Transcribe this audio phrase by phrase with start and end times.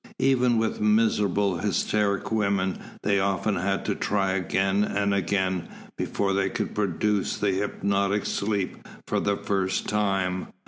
[0.17, 6.49] Even with miserable, hysteric women they often had to try again and again before they
[6.49, 10.47] could produce the hypnotic sleep for the first time.